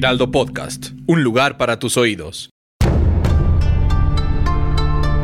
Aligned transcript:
Heraldo 0.00 0.30
Podcast, 0.30 0.92
un 1.06 1.22
lugar 1.22 1.58
para 1.58 1.78
tus 1.78 1.98
oídos. 1.98 2.48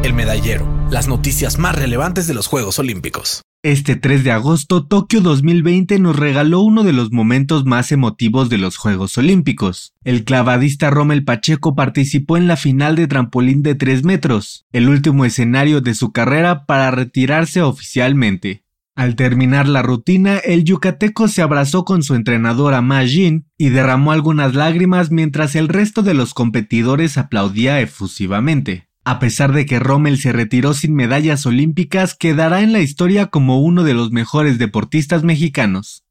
El 0.03 0.13
medallero, 0.13 0.69
las 0.91 1.09
noticias 1.09 1.57
más 1.57 1.75
relevantes 1.75 2.27
de 2.27 2.35
los 2.35 2.47
Juegos 2.47 2.79
Olímpicos. 2.79 3.41
Este 3.63 3.97
3 3.97 4.23
de 4.23 4.33
agosto, 4.33 4.87
Tokio 4.87 5.23
2020 5.23 5.99
nos 5.99 6.17
regaló 6.17 6.61
uno 6.61 6.85
de 6.85 6.93
los 6.93 7.11
momentos 7.11 7.65
más 7.65 7.91
emotivos 7.91 8.51
de 8.51 8.59
los 8.59 8.77
Juegos 8.77 9.17
Olímpicos. 9.17 9.95
El 10.05 10.25
clavadista 10.25 10.91
Rommel 10.91 11.25
Pacheco 11.25 11.75
participó 11.75 12.37
en 12.37 12.47
la 12.47 12.59
final 12.59 12.97
de 12.97 13.07
trampolín 13.07 13.63
de 13.63 13.77
3 13.77 14.05
metros, 14.05 14.67
el 14.73 14.91
último 14.91 15.25
escenario 15.25 15.81
de 15.81 15.95
su 15.95 16.13
carrera 16.13 16.67
para 16.67 16.91
retirarse 16.91 17.63
oficialmente. 17.63 18.66
Al 18.97 19.15
terminar 19.15 19.69
la 19.69 19.83
rutina, 19.83 20.39
el 20.39 20.65
yucateco 20.65 21.29
se 21.29 21.43
abrazó 21.43 21.85
con 21.85 22.03
su 22.03 22.15
entrenadora 22.15 22.81
Ma 22.81 23.05
Jin 23.05 23.47
y 23.59 23.69
derramó 23.69 24.11
algunas 24.11 24.55
lágrimas 24.55 25.11
mientras 25.11 25.55
el 25.55 25.69
resto 25.69 26.01
de 26.01 26.15
los 26.15 26.33
competidores 26.33 27.19
aplaudía 27.19 27.79
efusivamente. 27.83 28.89
A 29.05 29.19
pesar 29.19 29.53
de 29.53 29.67
que 29.67 29.79
Rommel 29.79 30.19
se 30.19 30.33
retiró 30.33 30.73
sin 30.73 30.95
medallas 30.95 31.45
olímpicas, 31.45 32.15
quedará 32.15 32.63
en 32.63 32.73
la 32.73 32.81
historia 32.81 33.27
como 33.27 33.61
uno 33.61 33.85
de 33.85 33.93
los 33.93 34.13
mejores 34.13 34.59
deportistas 34.59 35.23
mexicanos. 35.23 36.03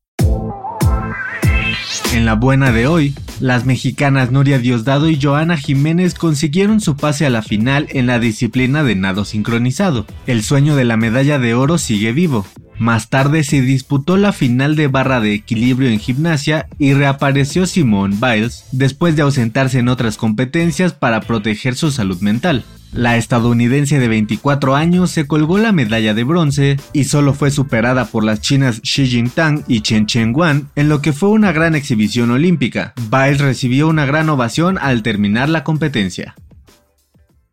En 2.14 2.25
la 2.25 2.36
buena 2.36 2.72
de 2.72 2.86
hoy, 2.86 3.16
las 3.39 3.66
mexicanas 3.66 4.31
Nuria 4.31 4.59
Diosdado 4.59 5.09
y 5.09 5.20
Joana 5.20 5.58
Jiménez 5.58 6.14
consiguieron 6.14 6.80
su 6.81 6.95
pase 6.95 7.25
a 7.25 7.31
la 7.31 7.42
final 7.42 7.88
en 7.89 8.05
la 8.05 8.20
disciplina 8.20 8.83
de 8.83 8.95
nado 8.95 9.25
sincronizado. 9.25 10.05
El 10.27 10.44
sueño 10.44 10.75
de 10.75 10.86
la 10.86 10.97
medalla 10.97 11.39
de 11.39 11.55
oro 11.55 11.80
sigue 11.80 12.11
vivo. 12.11 12.45
Más 12.78 13.09
tarde 13.09 13.44
se 13.44 13.62
disputó 13.62 14.18
la 14.18 14.34
final 14.34 14.76
de 14.76 14.88
barra 14.88 15.22
de 15.22 15.34
equilibrio 15.34 15.90
en 15.90 16.00
gimnasia 16.00 16.68
y 16.78 16.94
reapareció 16.94 17.66
Simone 17.66 18.17
Biles 18.20 18.66
después 18.72 19.16
de 19.16 19.22
ausentarse 19.22 19.80
en 19.80 19.88
otras 19.88 20.17
competencias 20.17 20.94
para 20.94 21.22
proteger 21.22 21.76
su 21.76 21.92
salud 21.92 22.20
mental. 22.22 22.66
La 22.92 23.17
estadounidense 23.17 24.00
de 24.00 24.08
24 24.08 24.76
años 24.76 25.12
se 25.12 25.28
colgó 25.28 25.58
la 25.58 25.73
medalla 25.73 26.14
de 26.14 26.23
bronce 26.23 26.78
y 26.94 27.06
solo 27.06 27.34
fue 27.34 27.52
superada 27.52 28.06
por 28.06 28.23
las 28.23 28.40
chinas 28.40 28.80
Xi 28.82 29.08
Jintang 29.08 29.64
y 29.67 29.82
Chen 29.82 30.06
Chengguan 30.06 30.70
en 30.76 30.88
lo 30.88 31.02
que 31.02 31.12
fue 31.12 31.30
una 31.30 31.52
gran 31.52 31.76
exhibición 31.76 32.32
olímpica. 32.32 32.94
Biles 33.12 33.39
recibió 33.39 33.89
una 33.89 34.06
gran 34.06 34.30
ovación 34.30 34.78
al 34.78 35.04
terminar 35.04 35.50
la 35.50 35.66
competencia. 35.66 36.36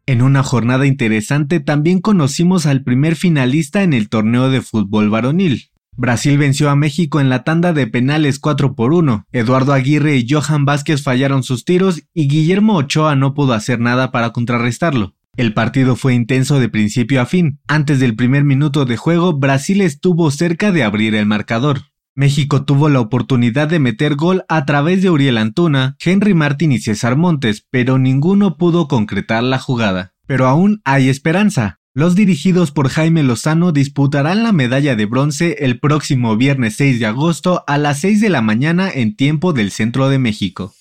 En 0.05 0.20
una 0.20 0.42
jornada 0.42 0.86
interesante 0.86 1.61
también 1.61 2.00
conocimos 2.00 2.67
al 2.67 2.83
primer 2.83 3.14
finalista 3.14 3.83
en 3.83 3.92
el 3.92 4.08
torneo 4.08 4.50
de 4.50 4.61
fútbol 4.61 5.11
varonil. 5.11 5.70
Brasil 5.97 6.39
venció 6.39 6.70
a 6.70 6.77
México 6.77 7.20
en 7.20 7.28
la 7.28 7.45
tanda 7.45 7.72
de 7.72 7.86
penales 7.86 8.39
4 8.41 8.75
por 8.75 8.92
1. 8.95 9.27
Eduardo 9.30 9.73
Aguirre 9.73 10.17
y 10.17 10.27
Johan 10.28 10.64
Vázquez 10.64 11.03
fallaron 11.03 11.42
sus 11.45 11.64
tiros 11.64 12.03
y 12.14 12.28
Guillermo 12.28 12.77
Ochoa 12.77 13.14
no 13.14 13.34
pudo 13.34 13.53
hacer 13.53 13.78
nada 13.78 14.11
para 14.11 14.30
contrarrestarlo. 14.30 15.14
El 15.36 15.55
partido 15.55 15.95
fue 15.95 16.14
intenso 16.14 16.58
de 16.58 16.69
principio 16.69 17.20
a 17.20 17.27
fin. 17.27 17.61
Antes 17.69 18.01
del 18.01 18.17
primer 18.17 18.42
minuto 18.42 18.84
de 18.84 18.96
juego, 18.96 19.39
Brasil 19.39 19.80
estuvo 19.83 20.30
cerca 20.30 20.73
de 20.73 20.83
abrir 20.83 21.14
el 21.14 21.27
marcador. 21.27 21.92
México 22.14 22.64
tuvo 22.64 22.90
la 22.90 23.00
oportunidad 23.00 23.68
de 23.68 23.78
meter 23.78 24.17
gol 24.17 24.45
a 24.48 24.67
través 24.67 25.00
de 25.00 25.08
Uriel 25.08 25.39
Antuna, 25.39 25.96
Henry 26.05 26.34
Martin 26.34 26.70
y 26.73 26.78
César 26.78 27.17
Montes, 27.17 27.67
pero 27.70 27.98
ninguno 27.98 28.58
pudo 28.58 28.86
concretar 28.86 29.42
la 29.42 29.58
jugada. 29.58 30.12
Pero 30.27 30.46
aún 30.46 30.83
hay 30.84 31.08
esperanza. 31.08 31.78
Los 31.95 32.14
dirigidos 32.14 32.70
por 32.70 32.89
Jaime 32.89 33.22
Lozano 33.22 33.72
disputarán 33.72 34.42
la 34.42 34.52
medalla 34.52 34.95
de 34.95 35.06
bronce 35.06 35.56
el 35.61 35.78
próximo 35.78 36.36
viernes 36.36 36.77
6 36.77 37.01
de 37.01 37.06
agosto 37.06 37.64
a 37.67 37.78
las 37.78 38.01
6 38.01 38.20
de 38.20 38.30
la 38.30 38.42
mañana 38.42 38.90
en 38.90 39.17
tiempo 39.17 39.52
del 39.52 39.70
centro 39.70 40.08
de 40.08 40.18
México. 40.18 40.74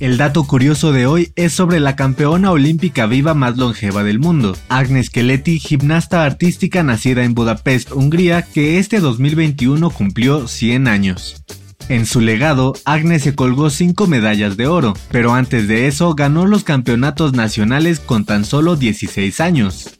El 0.00 0.16
dato 0.16 0.44
curioso 0.44 0.92
de 0.92 1.04
hoy 1.04 1.30
es 1.36 1.52
sobre 1.52 1.78
la 1.78 1.94
campeona 1.94 2.52
olímpica 2.52 3.04
viva 3.04 3.34
más 3.34 3.58
longeva 3.58 4.02
del 4.02 4.18
mundo, 4.18 4.56
Agnes 4.70 5.10
Keleti, 5.10 5.58
gimnasta 5.58 6.24
artística 6.24 6.82
nacida 6.82 7.22
en 7.22 7.34
Budapest, 7.34 7.92
Hungría, 7.92 8.40
que 8.40 8.78
este 8.78 9.00
2021 9.00 9.90
cumplió 9.90 10.48
100 10.48 10.88
años. 10.88 11.44
En 11.90 12.06
su 12.06 12.22
legado, 12.22 12.72
Agnes 12.86 13.24
se 13.24 13.34
colgó 13.34 13.68
5 13.68 14.06
medallas 14.06 14.56
de 14.56 14.68
oro, 14.68 14.94
pero 15.10 15.34
antes 15.34 15.68
de 15.68 15.86
eso 15.86 16.14
ganó 16.14 16.46
los 16.46 16.64
campeonatos 16.64 17.34
nacionales 17.34 18.00
con 18.00 18.24
tan 18.24 18.46
solo 18.46 18.76
16 18.76 19.38
años. 19.40 19.90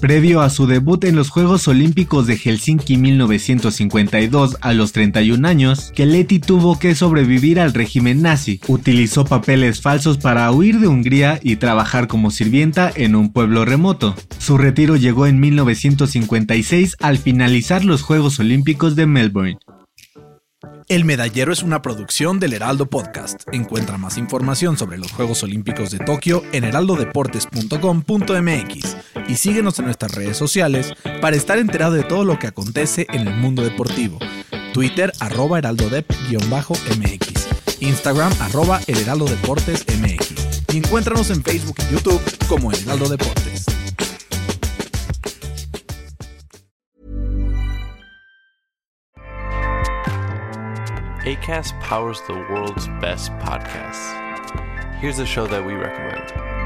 Previo 0.00 0.40
a 0.42 0.50
su 0.50 0.66
debut 0.66 1.04
en 1.04 1.16
los 1.16 1.30
Juegos 1.30 1.66
Olímpicos 1.68 2.26
de 2.26 2.36
Helsinki 2.36 2.98
1952 2.98 4.58
a 4.60 4.74
los 4.74 4.92
31 4.92 5.48
años, 5.48 5.90
Keleti 5.94 6.38
tuvo 6.38 6.78
que 6.78 6.94
sobrevivir 6.94 7.58
al 7.58 7.72
régimen 7.72 8.20
nazi. 8.20 8.60
Utilizó 8.68 9.24
papeles 9.24 9.80
falsos 9.80 10.18
para 10.18 10.52
huir 10.52 10.80
de 10.80 10.88
Hungría 10.88 11.40
y 11.42 11.56
trabajar 11.56 12.08
como 12.08 12.30
sirvienta 12.30 12.92
en 12.94 13.16
un 13.16 13.32
pueblo 13.32 13.64
remoto. 13.64 14.14
Su 14.38 14.58
retiro 14.58 14.96
llegó 14.96 15.26
en 15.26 15.40
1956 15.40 16.96
al 17.00 17.16
finalizar 17.16 17.82
los 17.84 18.02
Juegos 18.02 18.38
Olímpicos 18.38 18.96
de 18.96 19.06
Melbourne. 19.06 19.56
El 20.88 21.04
Medallero 21.04 21.52
es 21.52 21.64
una 21.64 21.82
producción 21.82 22.38
del 22.38 22.52
Heraldo 22.52 22.86
Podcast. 22.86 23.42
Encuentra 23.50 23.98
más 23.98 24.18
información 24.18 24.78
sobre 24.78 24.98
los 24.98 25.10
Juegos 25.10 25.42
Olímpicos 25.42 25.90
de 25.90 25.98
Tokio 25.98 26.44
en 26.52 26.62
heraldodeportes.com.mx 26.62 29.15
y 29.28 29.36
síguenos 29.36 29.78
en 29.78 29.86
nuestras 29.86 30.12
redes 30.14 30.36
sociales 30.36 30.92
para 31.20 31.36
estar 31.36 31.58
enterado 31.58 31.92
de 31.92 32.02
todo 32.02 32.24
lo 32.24 32.38
que 32.38 32.46
acontece 32.46 33.06
en 33.12 33.26
el 33.26 33.34
mundo 33.34 33.62
deportivo. 33.62 34.18
Twitter 34.72 35.12
arroba 35.20 35.58
heraldodep-mx, 35.58 37.46
Instagram 37.80 38.32
arroba 38.40 38.80
heraldo 38.86 39.26
deportes 39.26 39.84
mx 39.88 40.64
y 40.72 40.78
encuéntranos 40.78 41.30
en 41.30 41.42
Facebook 41.42 41.76
y 41.88 41.94
YouTube 41.94 42.20
como 42.48 42.70
El 42.72 42.78
Heraldo 42.82 43.08
Deportes. 43.08 43.66
ACAST 51.26 51.74
powers 51.80 52.20
the 52.28 52.34
world's 52.34 52.86
best 53.00 53.32
podcasts. 53.40 54.14
Here's 55.00 55.18
a 55.18 55.26
show 55.26 55.46
that 55.48 55.64
we 55.64 55.72
recommend. 55.74 56.65